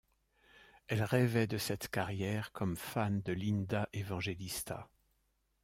[0.87, 4.89] Elle rêvait de cette carrière comme fan de Linda Evangelista.